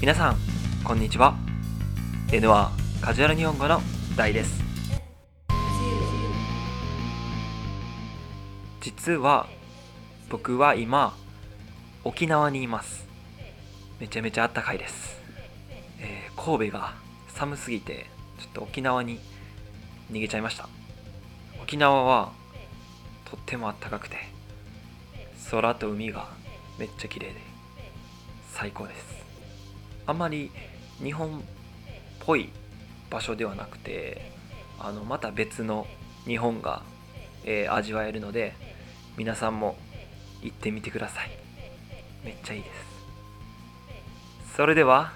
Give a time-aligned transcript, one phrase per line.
[0.00, 0.36] 皆さん
[0.82, 1.36] こんにちは。
[2.28, 3.82] N1 カジュアル日本語の
[4.16, 4.62] 大です。
[8.80, 9.46] 実は
[10.30, 11.14] 僕は今
[12.02, 13.06] 沖縄にいます。
[14.00, 15.20] めちゃめちゃあったかいです、
[15.98, 16.94] えー神戸が
[17.28, 18.06] 寒すぎて
[18.38, 19.20] ちょっと沖縄に
[20.10, 20.66] 逃げちゃいました。
[21.62, 22.32] 沖縄は
[23.26, 24.16] とってもあったかくて
[25.50, 26.30] 空と海が
[26.78, 27.34] めっちゃ綺麗で
[28.54, 29.19] 最高です。
[30.10, 30.50] あまり
[31.00, 31.40] 日本っ
[32.18, 32.50] ぽい
[33.10, 34.32] 場所ではなくて
[34.76, 35.86] あのまた別の
[36.26, 36.82] 日本が、
[37.44, 38.54] えー味わえるので
[39.16, 39.76] 皆さんも
[40.42, 41.30] 行ってみてください。
[42.24, 42.68] めっちゃいいで
[44.50, 44.56] す。
[44.56, 45.12] それでは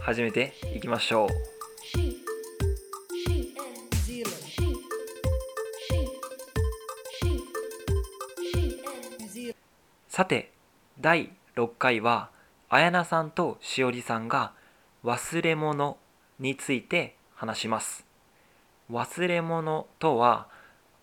[0.00, 1.28] 始めていきましょう。
[10.08, 10.52] さて
[10.98, 12.30] 第6回は
[12.68, 14.52] 綾菜さんとしおりさんが
[15.04, 15.98] 忘れ物
[16.40, 18.04] について話します。
[18.90, 20.48] 忘れ物とは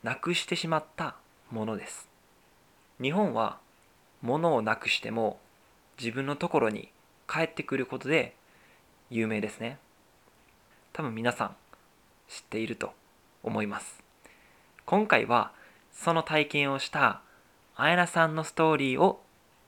[0.03, 1.16] なくしてしまった
[1.52, 2.09] ものです。
[3.02, 3.59] 日本は
[4.22, 5.39] 物をなくしても
[5.97, 6.89] 自分のところに
[7.30, 8.36] 帰ってくることで
[9.09, 9.77] 有名ですね。
[10.92, 11.55] 多分皆さん
[12.27, 12.94] 知っていると
[13.42, 14.03] 思います。
[14.86, 15.53] 今回は
[15.94, 17.22] その体験をした
[17.75, 19.22] 綾菜さんのストーリーを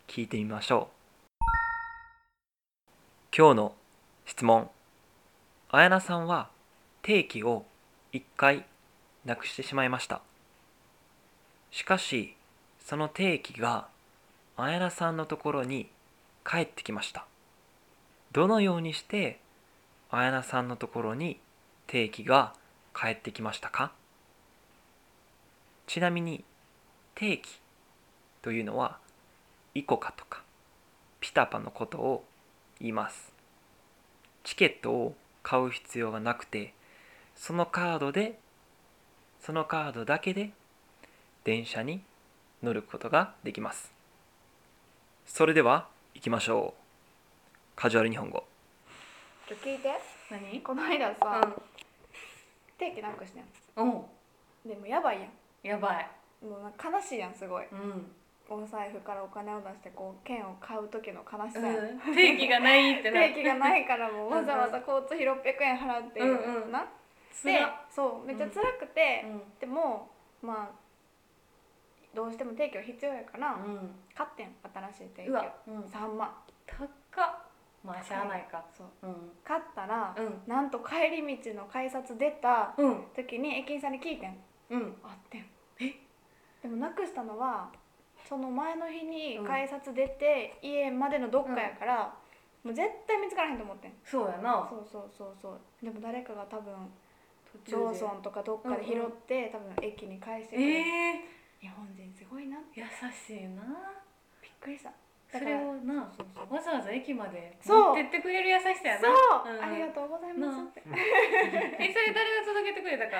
[0.08, 1.05] 聞いてみましょう。
[3.38, 3.76] 今日の
[4.26, 4.70] 質問。
[5.70, 6.48] 綾菜さんは
[7.02, 7.66] 定期を
[8.14, 8.66] 1回
[9.26, 10.22] なくしてしまいました。
[11.70, 12.38] しかし
[12.80, 13.88] その定期が
[14.56, 15.90] 綾菜さんのところに
[16.50, 17.26] 帰ってきました。
[18.32, 19.42] どのようにして
[20.10, 21.38] 綾菜さんのところに
[21.88, 22.54] 定期が
[22.98, 23.92] 帰ってきましたか？
[25.88, 26.46] ちなみに
[27.16, 27.60] 定期
[28.42, 28.98] というのは
[29.74, 30.42] イコカとか
[31.20, 32.24] ピタパのことを
[32.80, 33.32] います。
[34.44, 36.74] チケットを買う必要がなくて
[37.36, 38.40] そのカードで
[39.42, 40.52] そのカードだけで
[41.44, 42.02] 電車に
[42.64, 43.92] 乗ることができます。
[45.26, 46.82] それでは行きましょう。
[47.76, 48.44] カジュアル日本語。
[49.48, 49.90] ちょ聞いて。
[50.32, 50.62] 何？
[50.62, 51.40] この間さ、
[52.80, 53.44] 定期なくしてん
[53.76, 53.84] う。
[53.86, 54.02] ん
[54.66, 55.28] でもやばいや
[55.74, 56.10] やばい。
[56.44, 57.68] んもうなんか悲しいやんすごい。
[57.72, 58.12] うん、
[58.48, 66.72] お財布からお金を出してこう券を買う時の悲しさうん、定期がないってな定期がないからもうわざわざ交通費600円払うっていう、うんうん。
[66.72, 66.86] な
[67.34, 69.42] つでらそうめっちゃ辛くて、うん。
[69.60, 70.10] でも
[70.42, 70.86] まあ
[72.14, 73.90] どうしても定期は必要やから、うん。
[74.16, 74.54] 買ってん
[74.94, 75.34] 新しい定期を。
[75.68, 76.30] うん、3万
[76.68, 76.90] 高っ。
[77.84, 78.64] まあしゃあないか。
[78.76, 78.88] そう。
[79.04, 79.16] うん。
[79.44, 80.42] 買ったら、うん。
[80.48, 83.04] なんと帰り道の改札出たうん。
[83.16, 84.38] 時に駅員さんに聞いてん。
[84.70, 84.96] うん。
[85.04, 85.46] あってん。
[86.66, 87.70] でもなくしたのは
[88.28, 89.46] その前の日にうん。
[89.46, 92.14] 改札出て、家までのどっかやから、
[92.64, 93.94] もう絶対見つからへんと思ってん。
[94.04, 94.68] そうやな。
[94.70, 95.60] そうそうそうそう。
[95.84, 96.74] でも誰かが多分
[97.72, 101.26] ローソンとかどっかで拾って、多分駅に返してくれる、え
[101.62, 103.64] 日本人すごいなー、優しいな。
[104.42, 104.92] びっくりした。
[105.28, 106.54] それをなそうそう。
[106.54, 107.96] わざわざ駅までそう。
[107.96, 109.02] 持ってってくれる優しさやな。
[109.02, 109.62] そう、ん。
[109.62, 110.82] ありがとうございますって。
[111.80, 113.18] えそれ誰が届けてくれたか？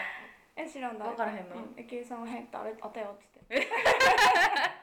[0.56, 1.06] え知らんだ。
[1.06, 3.68] わからへんのうん、駅員さんが「へんってあれあったよ」っつって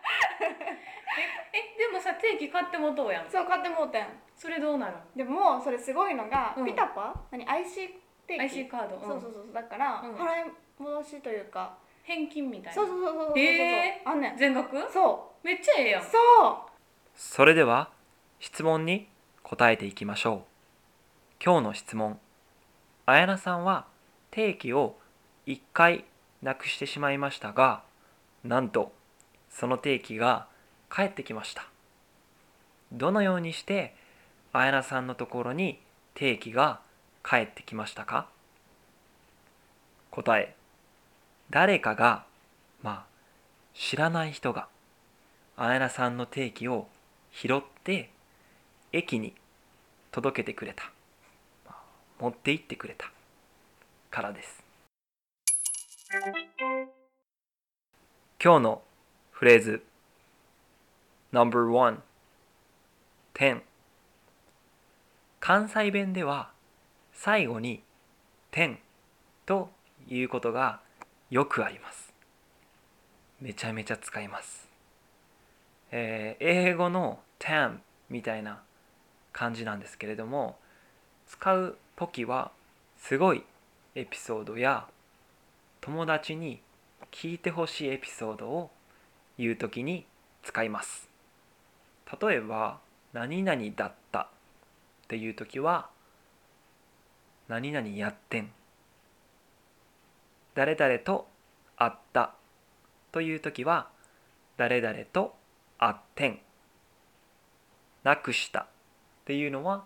[2.12, 3.30] えでもさ定期買ってもとうやん。
[3.30, 4.06] そう買ってもうてん。
[4.36, 6.66] それどうなるでもそれすごいのが、うん。
[6.66, 7.14] ピタパ？
[7.30, 7.88] 何？IC
[8.26, 10.14] 定期？IC カード、そうそうそうだから、うん。
[10.14, 11.76] 払い戻しというか。
[12.04, 12.72] 返金みたいな。
[12.74, 14.36] そうそうそうそうそうそう、へあんねん。
[14.36, 14.90] 全額？
[14.92, 16.02] そめっちゃええやん。
[16.02, 16.70] うそう。
[17.14, 17.90] それでは
[18.40, 19.08] 質問に
[19.42, 21.44] 答えていきましょう。
[21.44, 22.18] 今日の質問。
[23.06, 23.86] 綾菜さんは
[24.30, 24.96] 定期を
[25.46, 26.04] 1回
[26.40, 27.82] なくしてしまいましたが
[28.44, 28.92] なんと
[29.50, 30.46] その定期が
[30.88, 31.66] 返ってきました
[32.92, 33.94] どのようにして
[34.52, 35.80] 綾菜さんのところに
[36.14, 36.80] 定期が
[37.22, 38.28] 返ってきましたか？
[40.10, 40.54] 答え
[41.50, 42.24] 誰かが
[42.82, 43.04] まあ
[43.74, 44.68] 知らない人が
[45.56, 46.86] 綾菜さんの定期を
[47.30, 48.10] 拾って
[48.92, 49.34] 駅に
[50.10, 50.90] 届けてくれた、
[52.20, 53.10] 持って行ってくれた。
[54.10, 54.62] からです。
[58.42, 58.82] 今日の
[59.30, 59.82] フレーズ
[61.32, 61.96] No.1
[63.34, 63.62] 10
[65.40, 66.50] 関西弁では
[67.12, 67.82] 最後に
[68.50, 68.78] 点
[69.46, 69.70] と
[70.06, 70.80] いうことが
[71.30, 72.12] よくあります。
[73.40, 74.68] めちゃめちゃ使います。
[75.92, 77.78] えー英語の tam
[78.10, 78.60] みたいな
[79.32, 80.58] 感じなんですけれども
[81.26, 82.52] 使う時は
[82.98, 83.44] すごい
[83.94, 84.86] エピソードや
[85.80, 86.60] 友達に
[87.10, 88.70] 聞いてほしいエピソードを
[89.38, 90.04] 言う時に
[90.42, 91.08] 使います。
[92.20, 92.78] 例えば
[93.12, 94.20] 「何々だった」
[95.04, 95.90] っていう時は
[97.48, 98.52] 何々やってん。
[100.54, 101.28] 誰々と
[101.76, 102.34] 会った
[103.10, 103.88] という時は
[104.56, 105.34] 誰々と
[105.78, 106.40] 会ってん。
[108.04, 108.66] なくしたっ
[109.26, 109.84] ていうのは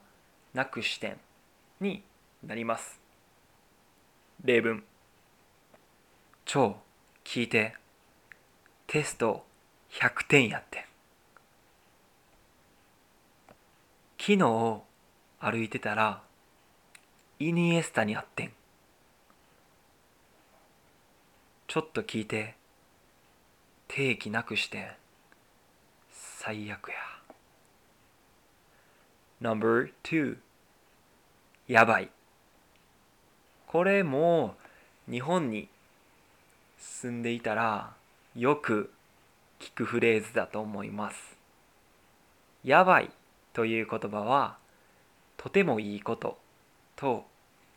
[0.55, 1.21] なくしてん
[1.81, 2.03] に
[2.43, 3.01] なります。
[4.45, 4.85] 例文。
[6.45, 6.77] 超
[7.25, 7.75] 聞いて。
[8.87, 9.45] テスト
[9.91, 10.86] 100点やってん。
[14.27, 14.39] 昨日
[15.39, 16.21] 歩いてたら
[17.39, 18.53] イニエスタに会ってん。
[21.69, 22.57] ちょっと聞いて
[23.87, 24.95] 定期なくして
[26.11, 26.97] 最悪や。
[29.41, 30.39] No.2
[31.69, 32.11] やばい。
[33.69, 34.57] これも
[35.09, 35.69] 日本に
[36.81, 37.93] 住んでいたら
[38.35, 38.91] よく
[39.61, 41.37] 聞くフレーズだと思います。
[42.65, 43.13] やばい。
[43.57, 44.59] という言葉は
[45.39, 46.37] とてもいいこと
[46.95, 47.25] と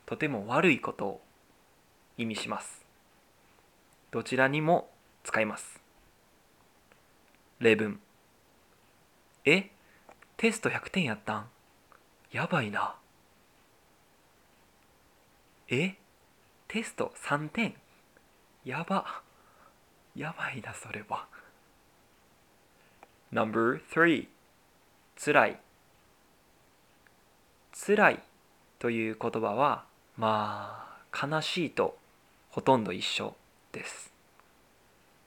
[0.04, 1.20] とても悪いことを
[2.18, 2.84] 意味します。
[4.10, 4.90] どちらにも
[5.24, 5.80] 使います。
[7.60, 7.98] 例文。
[9.46, 9.70] え
[10.36, 11.46] テスト100点やったん？
[12.30, 12.96] やばいな。
[15.70, 15.94] え
[16.68, 17.74] テスト3点？
[18.66, 19.22] やば。
[20.14, 21.24] やばいなそれは。
[23.32, 24.28] No.3
[25.16, 25.58] つらい。
[27.82, 28.20] つらい
[28.78, 29.84] という言葉は
[30.18, 31.96] まあ悲しいと
[32.50, 33.34] ほとんど一緒
[33.72, 34.12] です。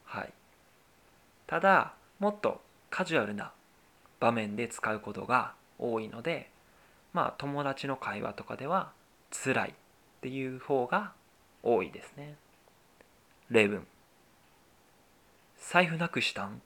[0.05, 0.31] はい。
[1.47, 2.61] ただもっと
[2.91, 3.51] カジュアルな
[4.19, 6.51] 場面で使うことが多いので
[7.11, 8.91] まあ友達の会話とかでは
[9.31, 9.73] 辛いっ
[10.21, 11.13] ていう方が
[11.63, 12.35] 多いですね。
[13.49, 13.87] 例文。
[15.57, 16.61] 財布なくしたん？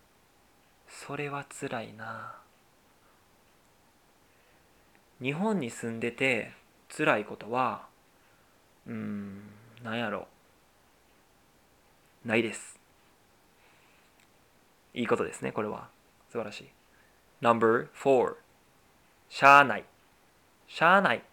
[0.89, 2.35] それは辛いな。
[5.21, 6.51] 日本に住んでて
[6.95, 7.87] 辛いことは
[8.85, 9.41] うーん
[9.83, 10.27] なんやろ。
[12.25, 12.79] ないです。
[14.93, 15.89] いいことですねこれは。
[16.31, 16.69] 素晴らしい。
[17.41, 18.33] No.4
[19.29, 19.85] しゃあない。
[20.67, 21.23] しゃあない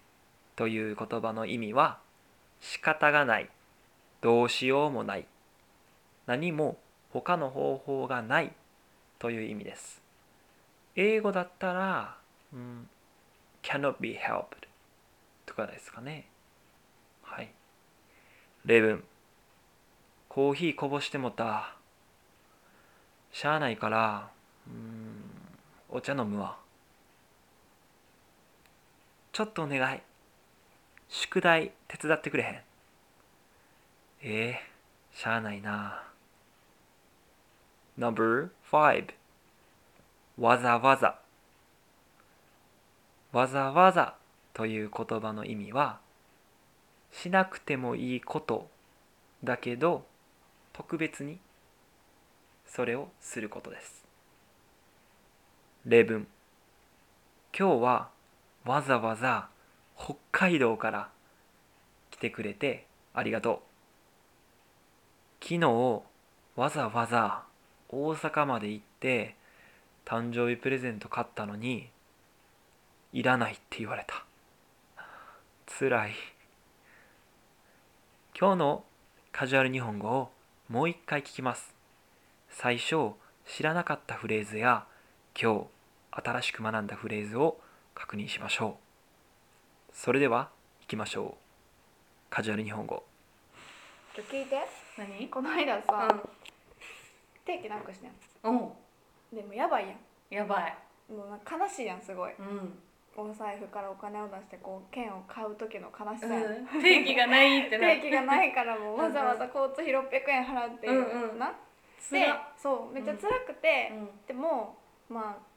[0.56, 1.98] という言葉の意味は
[2.60, 3.50] 仕方がない。
[4.20, 5.26] どうしようもない。
[6.26, 6.78] 何も
[7.10, 8.52] 他の方法がない
[9.18, 10.02] という意味です。
[10.96, 12.16] 英語だったら、
[12.52, 12.88] うん、
[13.64, 14.68] cannot be helped
[15.46, 16.28] とかですかね。
[17.22, 17.50] はい。
[18.64, 19.02] 例文。
[20.28, 21.74] コーヒーこぼしてもた。
[23.32, 24.30] しゃあないから
[24.68, 25.24] うん
[25.88, 26.56] お茶飲むわ。
[29.32, 30.00] ちょっとお願い。
[31.08, 32.50] 宿題手伝ってくれへん。
[34.22, 34.60] ええ
[35.12, 36.04] しゃあないな。
[37.96, 39.12] No.5
[40.38, 41.23] わざわざ。
[43.34, 44.14] わざわざ
[44.52, 45.98] という言葉の意味は
[47.10, 48.68] しなくてもいいこと
[49.42, 50.06] だけど
[50.72, 51.40] 特別に
[52.64, 54.04] それをすることです。
[55.84, 56.28] 例文。
[57.58, 58.08] 今日は
[58.64, 59.48] わざわざ
[59.98, 61.08] 北海道から
[62.12, 63.62] 来てくれてありがと
[65.42, 65.44] う。
[65.44, 66.02] 昨日
[66.54, 67.42] わざわざ
[67.88, 69.34] 大阪まで行って
[70.04, 71.88] 誕生日プレゼント買ったのに
[73.14, 74.24] いらないって言われた。
[75.66, 76.14] つらい。
[78.36, 78.84] 今日の
[79.30, 80.32] カジュアル日本語を
[80.68, 81.76] もう一回聞きます。
[82.50, 83.12] 最初
[83.46, 84.84] 知らなかったフレーズや
[85.40, 87.60] 今日新しく学んだフレーズを
[87.94, 89.92] 確認しましょう。
[89.92, 92.30] それでは行きましょう。
[92.30, 93.04] カジュアル日本語。
[94.16, 94.58] ちょ聞いて。
[94.98, 95.28] 何？
[95.28, 96.08] この間さ、
[97.44, 98.10] 定期なくしてん。
[98.42, 98.50] う。
[98.50, 98.76] んお
[99.32, 99.86] でもやばい
[100.30, 100.76] ややばい。
[101.12, 102.34] んもうなんか悲しいやんすごい。
[102.40, 102.76] うん
[103.16, 106.26] お財布からお金を出してこう券を買う時の悲しさ。
[106.26, 111.38] うん定期がないってな定期がないからもうわざわざ交通費600円払うっていう、うんうん。
[112.10, 114.08] でらそうめっちゃ辛くて、うん。
[114.26, 114.76] でも
[115.08, 115.54] まあ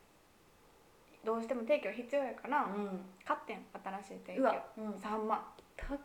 [1.26, 3.02] どうしても定期は必要やから、うん。
[3.26, 3.66] 買ってん
[4.02, 4.44] 新しい定期を
[4.78, 4.92] うん。
[4.94, 5.42] 3万。
[5.76, 6.00] 高っ。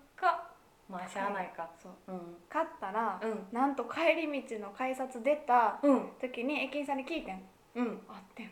[0.90, 1.70] まあしゃあないか。
[1.80, 2.12] そう。
[2.12, 2.36] うん。
[2.48, 3.46] 買ったら、うん。
[3.52, 6.08] なんと帰り道の改札出たうん。
[6.20, 7.42] 時に駅員さんに聞いてん。
[7.76, 8.00] うん。
[8.08, 8.50] あってん。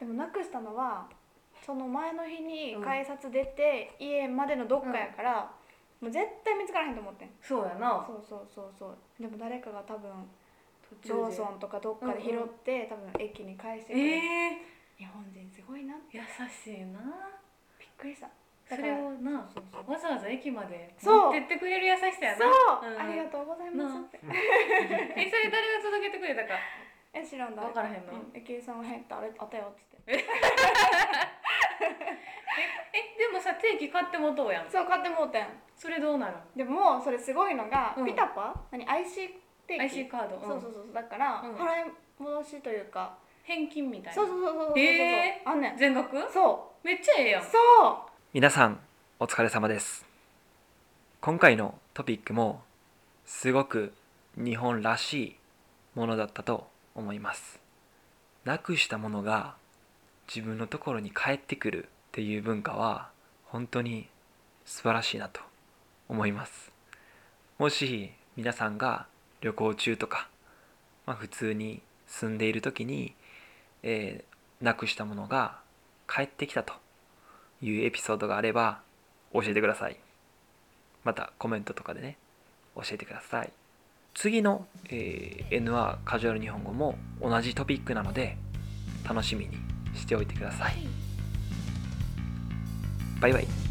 [0.00, 1.08] でもなくしたのは
[1.64, 5.50] その前の日に改札出て、家までのどっかやから、
[6.00, 7.30] もう絶対見つからへんと思ってん。
[7.40, 8.04] そうやな。
[8.06, 9.22] そうそうそうそう。
[9.22, 10.10] でも誰かが多分
[11.08, 14.16] ローソンとかどっかで拾って、多分駅に返してくれる、え
[14.52, 17.00] え日本人すごいな優しいな。
[17.78, 18.28] びっくりした。
[18.68, 19.90] それをなそうそう。
[19.90, 22.44] わざわざ駅まで持ってってくれる優しさやな。
[22.80, 23.00] そう、うん。
[23.00, 24.20] ありがとうございますって。
[25.16, 26.54] えそれ誰が届けてくれたか？
[27.12, 27.62] え知らんだ。
[27.62, 30.24] わからへんのうん駅員さんが「へんってあれあったよ」っつって
[31.80, 34.70] えでもさ定期買ってもとうやん。
[34.70, 35.46] そう買ってもうてん。
[35.76, 36.36] それどうなる？
[36.56, 38.06] でもそれすごいのが、うん。
[38.06, 38.54] ピタパ？
[38.70, 41.56] 何？IC 定期 IC カード、そうそうそうだから、うん。
[41.56, 43.16] 払い戻しというか。
[43.42, 44.14] 返金みたいな。
[44.14, 45.76] そうそうそうそうそうそう、へあんねん。
[45.76, 46.32] 全額？
[46.32, 47.42] そめっちゃええやん。
[47.42, 48.10] うそう。
[48.32, 48.80] 皆さん
[49.20, 50.06] お疲れ様です。
[51.20, 52.62] 今回のトピックも
[53.26, 53.92] すごく
[54.36, 55.36] 日本らしい
[55.94, 57.60] ものだったと思います。
[58.44, 59.56] なくしたものが
[60.28, 63.10] 自分のところに帰ってくるっていう文化は
[63.46, 64.08] 本当に
[64.64, 65.40] 素晴らしいなと
[66.08, 66.72] 思います。
[67.58, 69.06] もし皆さんが
[69.40, 70.28] 旅行中とか、
[71.06, 73.14] まあ、普通に住んでいる時に、
[73.82, 75.58] えーなくしたものが
[76.08, 76.72] 帰ってきたと
[77.60, 78.80] いうエピソードがあれば
[79.34, 79.98] 教えてください。
[81.02, 82.16] またコメントとかでね
[82.76, 83.52] 教えてください。
[84.14, 88.38] 次の、えー NR カジュアル日本語も同じトピックなので
[89.06, 89.63] 楽しみに
[89.94, 90.76] しておいてください。
[93.20, 93.63] バイバイ。